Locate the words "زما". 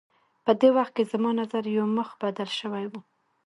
1.11-1.31